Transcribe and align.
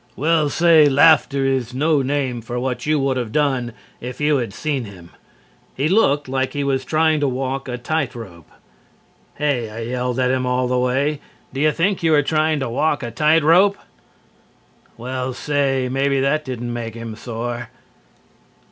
Well 0.15 0.49
say 0.49 0.87
laffter 0.89 1.45
is 1.45 1.75
no 1.75 2.01
name 2.01 2.41
for 2.41 2.59
what 2.59 2.87
you 2.87 2.97
would 3.01 3.19
of 3.19 3.31
done 3.31 3.71
if 3.99 4.19
you 4.19 4.37
had 4.37 4.51
seen 4.51 4.85
him. 4.85 5.11
He 5.77 5.87
looked 5.87 6.27
like 6.27 6.53
he 6.53 6.63
was 6.63 6.83
trying 6.83 7.19
to 7.19 7.27
walk 7.27 7.67
a 7.67 7.77
tide 7.77 8.15
rope. 8.15 8.49
Hey 9.35 9.69
I 9.69 9.81
yelled 9.81 10.17
at 10.19 10.31
him 10.31 10.47
all 10.47 10.67
the 10.67 10.79
way, 10.79 11.19
do 11.53 11.61
you 11.61 11.71
think 11.71 12.01
you 12.01 12.15
are 12.15 12.23
trying 12.23 12.59
to 12.61 12.69
walk 12.71 13.03
a 13.03 13.11
tide 13.11 13.43
rope? 13.43 13.77
Well 14.97 15.33
say 15.35 15.87
maybe 15.87 16.19
that 16.19 16.43
didn't 16.45 16.73
make 16.73 16.95
him 16.95 17.15
sore." 17.15 17.69